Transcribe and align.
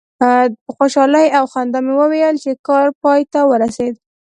په 0.19 0.29
خوشحالي 0.77 1.27
او 1.37 1.43
خندا 1.51 1.79
مې 1.85 1.93
وویل 2.01 2.35
چې 2.43 2.51
کار 2.67 2.87
پای 3.01 3.21
ته 3.33 3.39
ورسید. 3.51 3.95